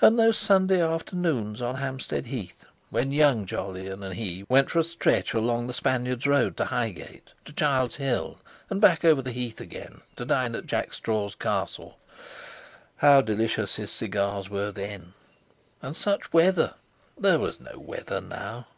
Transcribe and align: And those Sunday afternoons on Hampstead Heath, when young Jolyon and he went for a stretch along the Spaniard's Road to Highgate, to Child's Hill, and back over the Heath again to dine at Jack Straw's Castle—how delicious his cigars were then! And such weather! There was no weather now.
And 0.00 0.18
those 0.18 0.38
Sunday 0.38 0.80
afternoons 0.82 1.60
on 1.60 1.74
Hampstead 1.74 2.24
Heath, 2.24 2.64
when 2.88 3.12
young 3.12 3.44
Jolyon 3.44 4.02
and 4.02 4.14
he 4.14 4.46
went 4.48 4.70
for 4.70 4.78
a 4.78 4.82
stretch 4.82 5.34
along 5.34 5.66
the 5.66 5.74
Spaniard's 5.74 6.26
Road 6.26 6.56
to 6.56 6.64
Highgate, 6.64 7.34
to 7.44 7.52
Child's 7.52 7.96
Hill, 7.96 8.38
and 8.70 8.80
back 8.80 9.04
over 9.04 9.20
the 9.20 9.32
Heath 9.32 9.60
again 9.60 10.00
to 10.16 10.24
dine 10.24 10.54
at 10.54 10.66
Jack 10.66 10.94
Straw's 10.94 11.34
Castle—how 11.34 13.20
delicious 13.20 13.76
his 13.76 13.90
cigars 13.92 14.48
were 14.48 14.72
then! 14.72 15.12
And 15.82 15.94
such 15.94 16.32
weather! 16.32 16.72
There 17.18 17.38
was 17.38 17.60
no 17.60 17.78
weather 17.78 18.22
now. 18.22 18.68